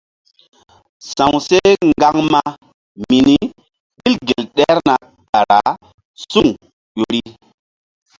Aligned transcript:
Sa̧w 1.11 1.33
seh 1.47 1.71
ŋgaŋma 1.89 2.41
mini 3.07 3.37
ɓil 3.97 4.15
gel 4.27 4.45
ɗerna 4.55 4.95
kara 5.29 5.59
suŋ 6.31 6.47
ƴo 6.95 7.03
ri. 7.13 7.21